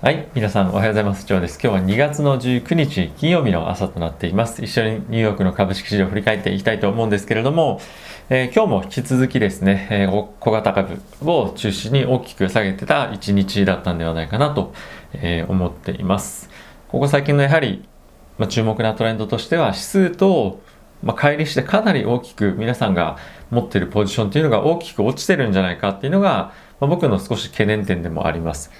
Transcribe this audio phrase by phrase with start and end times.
[0.00, 1.26] はい、皆さんおはようございます。
[1.26, 1.58] ジョーです。
[1.60, 4.64] 今日は2月の19日金曜日の朝となっています。
[4.64, 7.80] 一緒にニューヨークの株式市場を振り返っていきたいと思うんですけれども、
[8.30, 14.72] えー今日も引き続きですね、えー小型株を中心に大きく下げてた一日だったんではないかなと、
[15.14, 16.48] えー思っています。
[16.86, 17.82] ここ最近のやはり、
[18.38, 20.60] まあ、注目なトレンドとしては指数と、
[21.02, 23.18] まあ、乖離してかなり大きく皆さんが
[23.50, 28.70] 持っているポジションというのが大きく落ちてるんじゃないかっていうのが、まあ、僕の少し懸念点でもあります。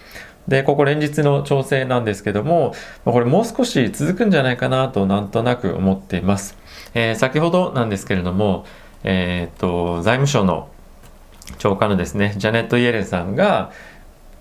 [0.48, 6.56] で、ここ連日の調整なんですけども、これもう少し続くんじゃないかなとなんとなく思っています。
[6.94, 8.64] えー先ほどなんですけれども、
[9.04, 10.70] えーっと、財務省の
[11.58, 13.70] 長官のですね、ジャネット・イエレンさんが、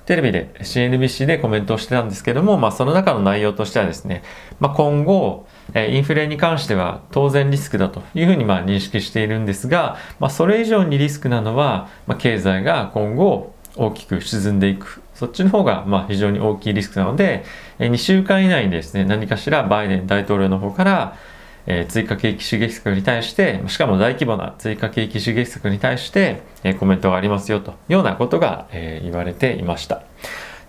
[0.05, 4.23] テレビで CNBC でコメントをしてたんですけども、まあ、その中の内容としてはですね、
[4.61, 17.43] まあ、今後、えインフレに関しては当然リスクだというふうにまあ認識しているんですが、まあ、それ以上にリスクなのは、まあ、経済が今後大きく沈んでいくそっちの方がまあ非常に大きいリスクなので、
[17.79, 21.17] えー2週間以内にですね何かしらバイデン大統領の方から、
[21.65, 30.03] え追加景気刺激策に対してしかも大規模な追加景気刺激策に対して、えコメントがありますよというようなことが、え言われていました。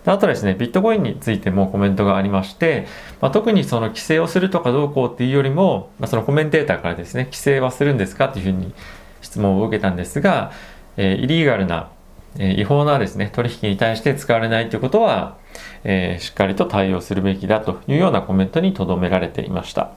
[0.05, 2.87] あとですね、ビットコインについてもコメントがありまして、
[3.21, 8.73] まあ、特にその規制をするとかどうこうっていうよりも、まあ、そのコメンテーターからですね、規制はするんですかっていうふうに
[9.21, 10.51] 質問を受けたんですが、
[10.97, 11.89] えーイリーガルな、
[12.37, 15.37] え違法なですね、取引に対して使われないということは、
[15.83, 19.91] えーしっかりと対応するべきだというようなコメントにとどめられていました。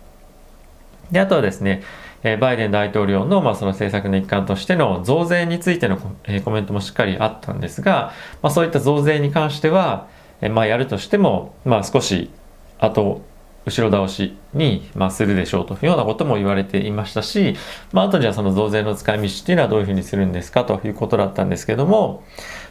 [1.10, 1.83] で、あとはですね、
[2.25, 10.06] えバイデン大統領の,、まあその政策の一環としての増税についてのコ,、えコメントもしっかりあったんですが、まあ、そういった増税に関しては、
[10.41, 12.30] えまあ、やるとしても、まあ、少し
[12.78, 13.22] 後
[13.64, 17.55] 後ろ倒しに、まあ、するでしょうというようなことも言われていましたし、
[17.92, 22.24] まあ、あとじゃあその増税の使い道っていうのはどういうふうにするんですかということだったんですけども、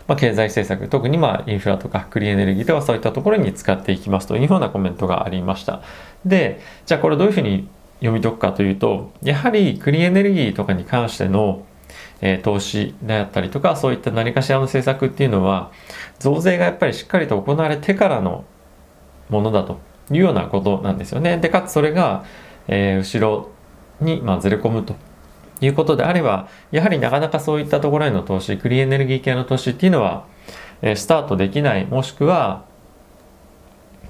[0.08, 5.82] まあ、経済政策特にまあインフラとかクリーンエネルギーとかそういったところに使っていきますというようなコメントがありました。
[6.26, 7.68] でじゃあこれどういうふうに
[8.00, 11.66] 読み解くかというとやはりクリーンエネルギーとかに関しての、
[12.22, 15.72] え投資であったりとかそういった何かしらの政策っていうのは
[16.20, 18.44] 増税がやっぱりしっかりと行われてからの
[19.30, 19.91] ものだと。
[20.12, 21.38] いうようなことなんですよね。
[21.38, 22.26] でかつそれが、
[22.68, 23.50] えー後ろ
[24.00, 24.96] に、まあ、ずれ込むと
[25.62, 30.26] いうことであればやはりなかなかそういったところへの投資クリーンエネルギー系の投資っていうのは、
[30.82, 32.70] えースタートできないもしくは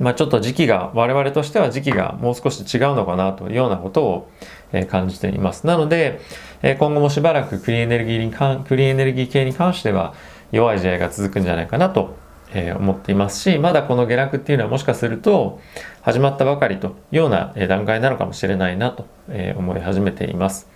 [0.01, 4.31] まあ、ちょっと時期が我々としては時期がもう少し違うのかなというようなことを、
[4.73, 5.67] え感じています。
[5.67, 6.21] なので、
[6.63, 10.13] え今後もしばらくクリーンエネルギーに関クリーンエネルギー系に関しては
[10.51, 12.15] 弱い試合が続くんじゃないかなと、
[12.53, 15.59] えー思っていますしまだこの下落っていうのはもしかすると
[16.01, 20.69] 始まったばかりというようなえ段階なのかもしれないなとえ思い始めています。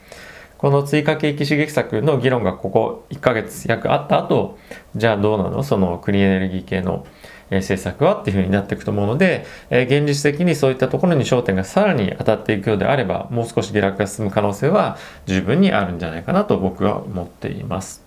[0.58, 4.58] この追加景気刺激策の議論がここ1ヶ月約あった後
[4.96, 5.64] じゃあどうなの？
[5.64, 7.06] そのクリーンエネルギー系の
[7.52, 18.05] え政策はっていうふうになっていくと思うので、え現実的にそういったところに焦点がさらに当たっていくようであればもう少し下落が進む可能性は十分にあるんじゃないかなと僕は思っています。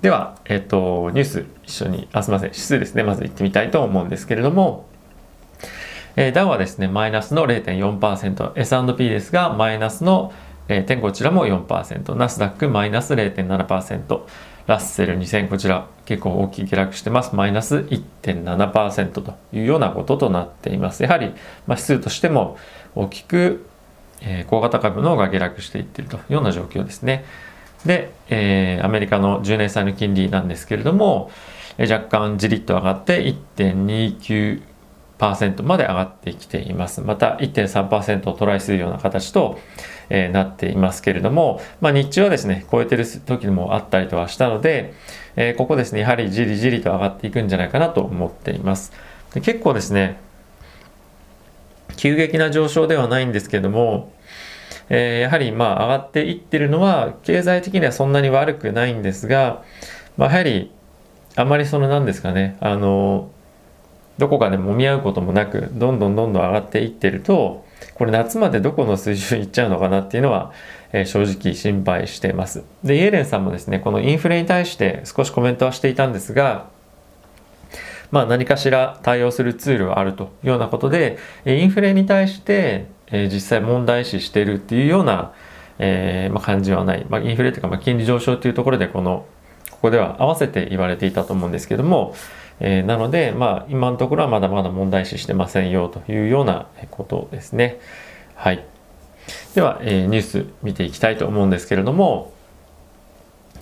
[0.00, 4.86] では、えっ、と、ニュース一緒に、あ、すみません、指数ですね、まず行ってみたいと思うんですけれども、
[6.16, 10.32] えーダウはですね、マイナスの0.4%、S&P ですが、マイナスの
[10.68, 14.20] 0.5こちらも4%、ナスダックマイナス0.7%、
[14.66, 17.34] ラッセル2000こちら結構大きい下落してます。
[17.34, 21.02] マイナス1.7%というようなこととなっています。
[21.02, 21.36] やはり、まあ、
[21.70, 22.58] 指数としても
[22.94, 23.66] 大きく、
[24.20, 27.24] えー小型株の方が下落していっているというような状況ですね。
[27.86, 31.30] で、えーアメリカの10年債の金利なんですけれども、
[31.78, 33.24] えー若干じりっと上がって
[33.56, 37.00] 1.29%まで上がってきています。
[37.00, 39.58] また1.3%をトライするような形と、
[40.10, 44.94] えーなっていますけれども、まあ、日中はですね、超えてる時もあったりとはしたので、
[45.36, 48.92] えーここですね、やはりじりじりと上がっていくんじゃないかなと思っています。
[49.34, 50.20] で結構ですね、
[51.96, 54.12] 急激な上昇ではないんですけども、
[54.94, 59.64] えーやはりまあ上がっていってるのは経済的にはそんなに悪くないんですが、
[60.18, 60.70] まあ、やはり
[61.34, 63.30] あまりその何ですかねあの
[64.18, 70.52] どこかで揉み合うこともなくどんどんどんどん上がっていってるとこれ夏までどこの水準いっちゃうのかなっていうのは、
[70.92, 72.62] えー正直心配しています。
[72.84, 76.68] でイエレンさんもですねこのインフレに対して少しコメントはしていたんですが
[78.10, 81.16] まあ、何かしら対応するツールはあるというようなことで
[81.46, 85.32] インフレに対して、えー実際問題視しているっていうような、
[85.78, 89.26] えーまあ、感じはない、まあ、インフレというか、まあ、金利上昇というところでこの
[89.70, 92.14] ここでは合わせて言われていたと思うんですけども、
[92.60, 97.78] えーなので、まあ、今のところはまだまだ問題視してませんよというようなことですね。
[98.34, 98.64] はい、
[99.54, 102.32] では、えーニュース見ていきたいと思うんですけれども、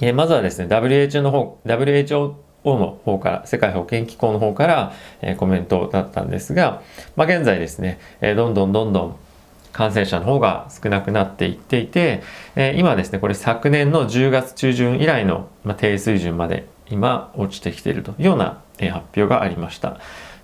[0.01, 4.93] えーまずはですね WHO の方 WHO の方から、世界保健機構の方から、
[5.23, 6.83] えー、コメントだったんですが、
[7.17, 9.17] まあ、現在ですね、えー、どんどんどんどん
[9.73, 12.23] 感染者の方が少なくなっていっていて、
[12.57, 19.99] えー、今ですね、これ昨年の10月中旬以来の、まあ、低水準まで今落ちてきているというような、えー、発表がありました。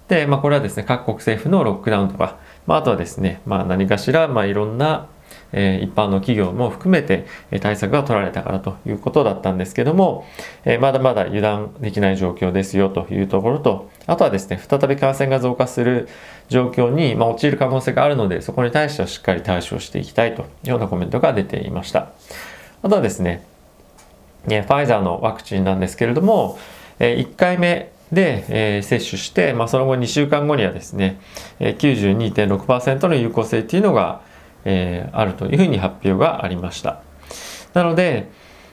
[0.08, 5.06] で、まあ、これはですね、各国政府のロックダウンとか、まあ、あとはですね、まあ、何かしら、まあ、いろんな
[5.53, 7.27] え一般の企業も含めて
[7.61, 10.27] 対策が取られたからということだったんですけども、
[10.65, 16.09] えまだまだ油断できない状況ですよというところと、あとはですね、再び感染が増加する
[16.49, 22.09] 状況に、ま陥る可能性があるので、そこに対してはしっかり対処していきたいというようなコメントが出ていました。
[22.83, 23.45] あとはですね、
[24.45, 26.59] ファイザーのワクチンなんですけれども、
[26.99, 31.21] え1回目で、えー、接種して、まあ、その後2週間後にはですね、
[31.59, 34.21] えー、92.6%の有効性っていうのが、
[34.69, 37.01] えー、あるというふうに発表がありました。
[37.73, 38.29] なので、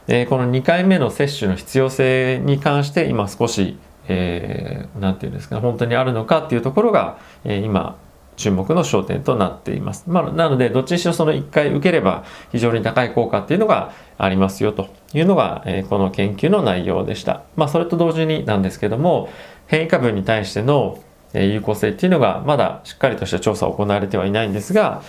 [0.08, 7.96] えー、この2回目の接種の必要性に関して今少し、えー、て言うんですか、本当にあるのかっていうところが、えー、今
[8.36, 10.06] 注目の焦点となっています。
[10.08, 17.44] まあ、なので、どっちにしろその1回受ければ非常に高い効果っていうのがありますよというのが、えー、この研究の内容でした。
[17.56, 19.30] まあ、それと同時になんですけども、
[19.68, 21.00] 変異株に対しての
[21.34, 25.02] 有効性っていうのがまだしっかりとした調査を行われてはいないんですが、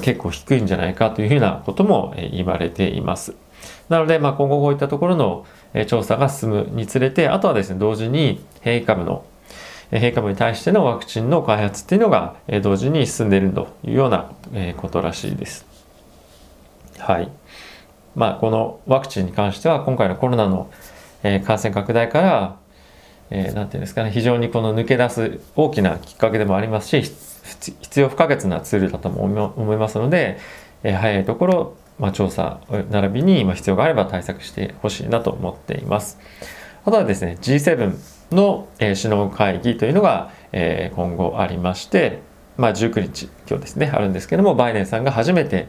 [0.00, 3.34] 結構低いんじゃないかというふうなことも言われています。
[3.88, 5.46] なので、まあ、今後こういったところの
[5.86, 9.24] 調査が進むにつれて、あとはですね、同時に変異株の
[9.90, 14.30] 変異株に対してのワクチンの開発っていうのが同時に進んでいるというような
[14.78, 15.66] ことらしいです。
[16.98, 17.28] はい。
[18.14, 20.70] まあ、このワクチンに関しては今回のコロナの
[21.44, 22.56] 感染拡大から、
[23.34, 29.24] えー、て言うんですかね、非常にこの抜け出す大きなきっかけでもありますし、必要不可欠なツールだとも
[29.56, 30.38] 思いますので、
[30.84, 36.18] え早いところ、まあ、調査並びに、必要があれば対策してほしいなと思っています。
[36.84, 37.94] あとはですね、G7
[38.32, 42.20] の、え首脳会議というのが、え今後ありまして、
[42.58, 45.68] まあ、19日、今日ですね、あるんですけども、バイデンさんが初めて、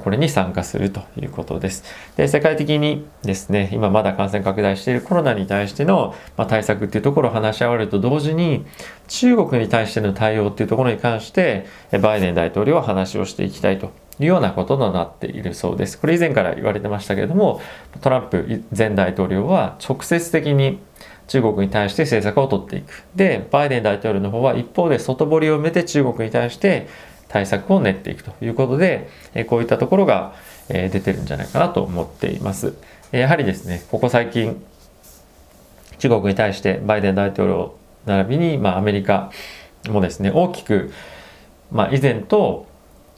[0.00, 1.84] これに参加するということです。
[2.16, 8.66] で、世界的にですね、今まだ感染拡大しているコロナに対しての、ま対策っていうところを話し合われると同時に、
[9.06, 11.66] 中国に対しての対応っていうところに関して、
[12.00, 15.98] バイデン大統領は話をしていきたいというようなこととなっているそうです。
[15.98, 17.60] これ以前から言われてましたけれども、
[18.00, 20.80] トランプ前大統領は直接的に
[21.28, 23.04] 中国に対して政策を取っていく。
[23.14, 26.88] で、バイデン大統領の方は一方で外堀を埋めて中国に対して
[27.28, 30.34] 対策を練っていくということで、えこういったところが、
[30.70, 32.74] え出てるんじゃないかなと思っています。
[33.10, 34.62] やはりですね、ここ最近、
[35.98, 37.74] 中国に対してバイデン大統領
[38.06, 39.30] 並びに、まあ、アメリカ
[39.88, 40.92] もですね、大きく、
[41.70, 42.66] まあ、以前と、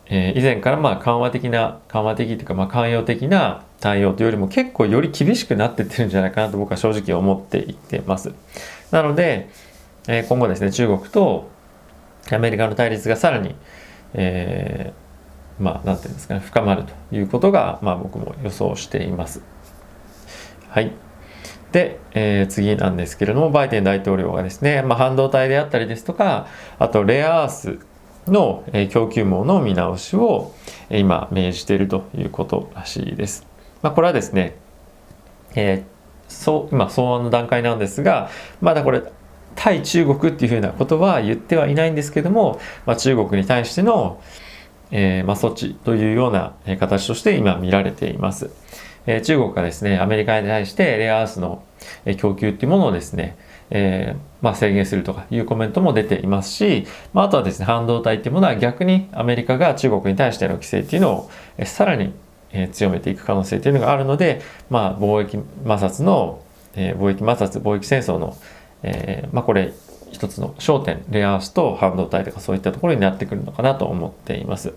[0.09, 8.33] え、以前からまあ緩和的な、緩和的というか、まあ、寛容的な対応というよりも結構より厳しくなってってるんじゃないかなと僕は正直思っていってます。
[8.91, 9.49] なので、
[10.09, 11.51] え、今後ですね、中国と
[12.31, 13.55] アメリカの対立がさらに、
[14.15, 19.43] えー、まあ、なんていうんですかね、深まるということが、まあ、僕も予想しています。
[20.69, 20.93] はい。
[21.73, 26.47] で、えー、次なんですけれども、バイデン大統領がですね、まあ、半導体であったりですとか、
[26.79, 27.79] あとレアアース
[28.27, 30.53] の、えー、供給網の見直しを、
[30.89, 33.47] えー、今命じているということらしいです。
[33.83, 34.57] まあ、これはですね、
[35.55, 35.83] えー、
[36.29, 38.31] そう今草案の段階なんですが
[38.61, 39.03] まだこれ
[39.55, 44.21] 対中国っていうふうなことは言ってはいないんですけども、まあ、中国に対しての、
[44.91, 48.51] えー、まあ、措置というような形として今見られています。
[49.07, 51.63] えー、中国がですね、アメリカに対してレアアースの
[52.19, 53.37] 供給っていうものをですね、
[53.71, 61.31] えー、まあ、制限するとかいうコメントも出ていますし、まあ、あとはですね、半導体っていうものは逆にアメリカが中国に対しての規制っていうのを
[61.65, 62.13] さらに
[62.73, 66.43] 強めていく可能性というのがあるので、まあ、貿易摩擦の、
[66.75, 68.37] え、貿易摩擦貿易戦争の
[68.83, 69.73] えー、まあ、これ
[70.13, 74.75] 一つの焦点レアアースと半導体とかそういったところになってくるのかなと思っています。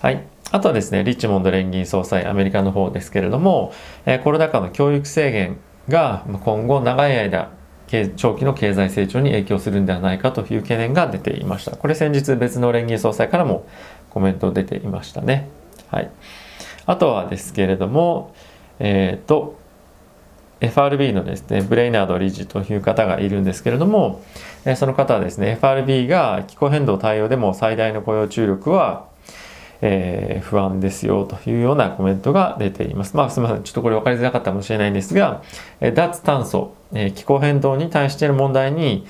[0.00, 0.24] はい。
[0.52, 3.72] あとはですね、リッチモンド連銀総裁、アメリカの方ですけれども、
[4.04, 7.50] えー、コロナ禍の教育制限が今後長い間、
[8.16, 11.76] 長期の経済成長に影響するんではないかという懸念が出ていました。
[11.76, 13.66] これ先日別の連銀総裁からも
[14.10, 15.48] コメント出ていましたね。
[15.90, 16.10] はい。
[16.86, 18.34] あとはですけれども、
[18.78, 19.58] えっ、ー、と、
[20.60, 24.22] FRB のですね、ブレイナード理事という方がいるんですけれども、
[24.76, 29.06] その方はですね、FRB が気候変動対応でも最大の雇用注力は、
[29.82, 33.16] えー、不安ですよというようなコメントが出ています。
[33.16, 33.62] まあすみません。
[33.64, 35.42] ちょっとこれ分かりづらかったかもしれないんですが、
[35.80, 36.74] 脱炭素、
[37.14, 39.06] 気候変動に対しての問題に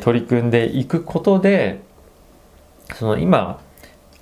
[0.00, 1.80] 取り組んでいくことで、
[2.94, 3.60] その今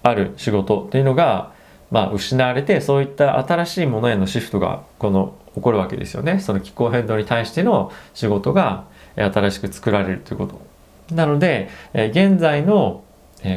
[0.02, 1.52] ある仕事というのが、
[1.90, 6.40] まあ、失われて、そういった新しいものへのシフトがこの起こるわけですよね。
[6.40, 8.84] その気候変動に対しての仕事が
[9.16, 11.14] 新しく作られるということ。
[11.14, 13.02] なので、現在の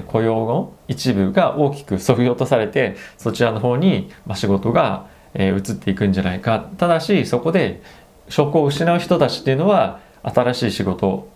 [0.07, 5.05] 雇用の一部が大きく削ぎ落とされて、そちらの方に仕事が
[5.35, 6.69] 移っていくんじゃないか。
[6.77, 7.81] ただし、そこで
[8.29, 11.27] 職を失う人たちっていうのは、新しい仕事、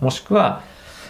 [0.00, 0.62] もしくは、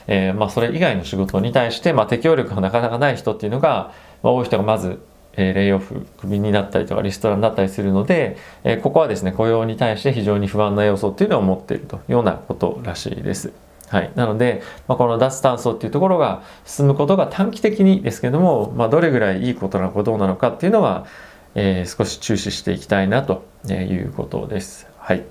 [0.06, 3.92] えー、まあ、それ以外の仕事に対して、まあ、適応力がなかなかない人っていうのが、
[4.22, 5.00] まあ、多い人がまず
[5.36, 13.52] えレイオフ、クビになったりとかリストラになったりするので、えここはですね、雇用に対して非常に不安な要素っていうのを持っているというようなことらしいです。
[13.88, 14.10] はい。
[14.14, 21.06] なので、まあ、この脱炭素っていうところが進むことが短期的にですけども、まあ、どれぐらいいいことなのかどうなのかっていうのは、
[21.54, 23.72] えー、少し注視していきたいなとい
[24.02, 24.88] うことです。
[24.98, 25.24] はい。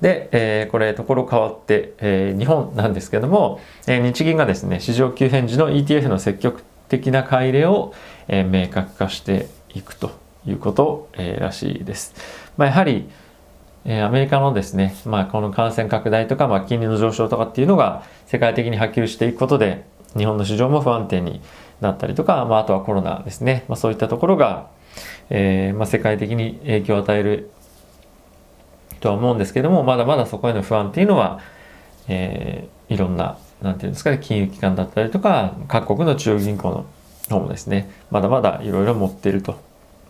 [0.00, 7.94] で、えー、これところ変わって、えー、日本なんですけども、え、日銀がですね、市場急変時の ETF の積極的な買い入れを、
[8.28, 10.10] えー、明確化していくと
[10.46, 12.14] いうこと、えー、らしいです。
[12.56, 13.08] まあ、やはり、
[13.84, 19.84] えー、アメリカのですね、まあ、この感染拡大とか、まあ、金利の上昇とかっていうのが世界的に波及していくことで
[20.16, 21.40] 日本の市場も不安定に
[21.80, 24.68] なったりとか、まあ、あとはコロナですね、まあ、そういったところが、
[25.30, 27.50] えーまあ、世界的に影響を与える
[29.00, 31.40] とは思うんですけどもまだまだそこへの不安っていうのは、
[32.08, 36.86] えー、いろんななんていうんですかね、金融機関だったりとか、各国の中央銀行の
[37.28, 39.58] 方もですね、まだまだいろいろ持っていると、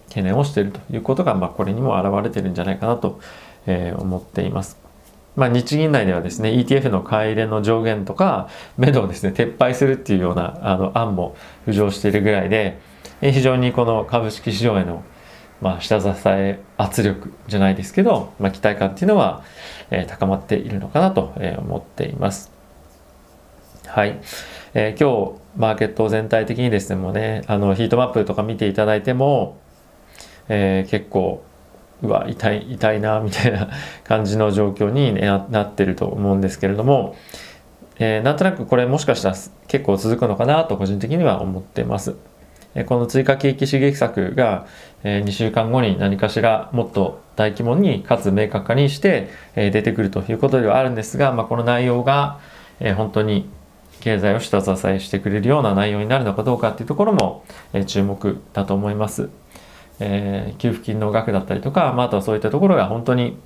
[0.09, 3.21] 懸念をしているということが、まあ、これにも表れてるんじゃないかなと、
[3.67, 4.79] えー、思っています。
[5.37, 11.37] まあ、日銀内ではですね、ETF の買い入れの上限とか、目処をですね、撤廃するっていうようなあの案も
[11.67, 12.79] 浮上しているぐらいで、
[13.21, 15.05] 非常にこの株式市場への、
[15.61, 19.45] まあ、下支え圧力じゃないですけど、まあ、期待感っていうのは、
[19.91, 22.58] えー、高まっているのかなと思っています。
[23.99, 24.21] はい。
[24.75, 29.59] えー、今日、マーケット全体的にですね、もうね、あの、ヒートマップとか見ていただいても、
[30.49, 31.43] えー、結構、
[32.03, 33.69] うわ、痛い、痛いな、みたいな
[34.07, 37.17] 感じの状況に、ね、なってると思うんですけれども、
[37.99, 39.37] えー、なんとなくこれもしかしたら
[39.67, 42.15] 結構続くのかなと個人的には思ってます。
[42.77, 44.67] えこの追加景気刺激策が、
[45.03, 52.39] え2週間後に何かしらもっと大規模にかつ明確化にして、え出てくるということではあるんですが、まあ、この内容が、
[52.79, 53.51] え本当に
[54.01, 59.29] 経済を下支えしてくれるような内容になるのかどうかっていうところも、え注目だと思います。
[60.01, 63.37] えー、給付金の額だったりとか、まあ、あとはそういったところが本当に、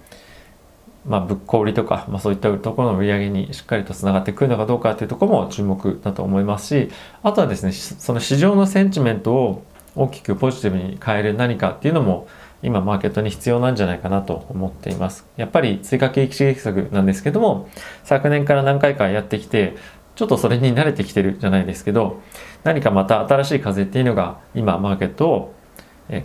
[1.06, 6.90] まあ、ぶっ売りとか、まあ、そういったところの売り上げにしっかりとつながってくるのかどうかっていうところも注目だと思いますし、
[7.22, 9.64] あとはですね、その市場のセンチメントを
[9.96, 12.28] 大きくポジティブに変える何かっていうのも、
[12.62, 15.26] 今マーケットに必要なんじゃないかなと思っています。
[15.36, 17.68] やっぱり追加景気刺激策なんですけども、
[18.04, 19.74] 昨年から何回かやってきて、
[20.22, 22.22] ちょっとそれに慣れてきてるじゃないですけど
[22.62, 25.54] 何かまた新しい風っていうのが今マーケットを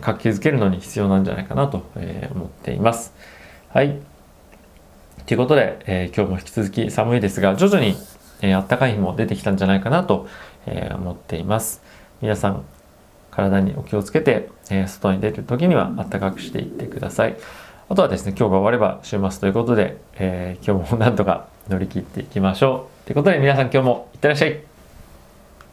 [0.00, 1.82] 活気づけるのに必要なんじゃないかなと
[2.32, 3.12] 思っています。
[3.70, 3.98] はい。
[5.26, 7.96] ということで、えー、今日も引き続き寒いですが徐々に、
[8.40, 10.28] えー、暖かい日も出てきたんじゃないかなと、
[10.66, 11.82] えー、思っています。
[12.22, 12.62] 皆さん
[13.32, 17.36] 体にお気をつけて、えー、外に出る時には暖かくしていってください。
[17.88, 22.97] あとはですね、今日が終われば週末ということで、えー、今日もなんとか乗り切っていきましょう。
[23.08, 24.67] ということで皆さん今日もいってらっしゃい。